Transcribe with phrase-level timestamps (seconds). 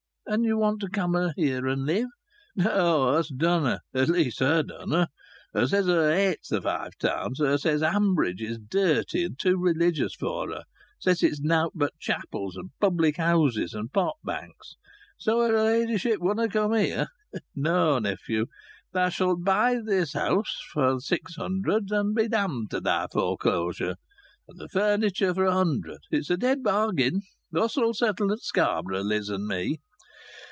[0.27, 2.07] "And you want to come here and live?"
[2.55, 3.81] "No, us dunna!
[3.93, 5.09] At least her dunna.
[5.53, 7.39] Her says her hates th' Five Towns.
[7.39, 10.63] Her says Hanbridge is dirty and too religious for her.
[10.99, 14.77] Says its nowt but chapels and public houses and pot banks.
[15.17, 17.07] So her ladyship wunna' come here.
[17.53, 18.45] No, nephew,
[18.93, 23.97] thou shalt buy this house for six hundred, and be d d to thy foreclosure!
[24.47, 25.99] And th' furniture for a hundred.
[26.09, 27.19] It's a dead bargain.
[27.53, 29.81] Us'll settle at Scarborough, Liz and me.